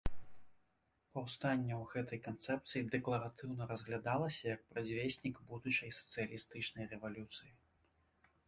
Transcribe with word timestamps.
Паўстанне 1.17 1.73
ў 1.75 1.83
гэтай 1.91 2.19
канцэпцыі 2.27 2.81
дэкларатыўна 2.95 3.63
разглядалася 3.73 4.41
як 4.55 4.67
прадвеснік 4.73 5.35
будучай 5.53 5.89
сацыялістычнай 5.99 6.85
рэвалюцыі. 6.97 7.51